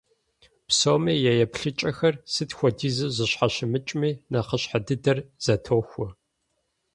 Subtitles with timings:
[0.67, 6.07] Псоми я еплъыкӀэхэр, сыт хуэдизу зэщхьэщымыкӀми, нэхъыщхьэ дыдэр зэтохуэ.